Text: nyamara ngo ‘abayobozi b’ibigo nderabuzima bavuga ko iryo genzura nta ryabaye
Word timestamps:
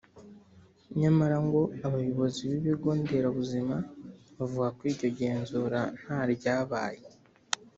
nyamara 0.99 1.37
ngo 1.45 1.61
‘abayobozi 1.87 2.41
b’ibigo 2.49 2.89
nderabuzima 2.99 3.75
bavuga 4.37 4.67
ko 4.77 4.81
iryo 4.91 5.09
genzura 5.19 5.79
nta 6.01 6.19
ryabaye 6.33 7.05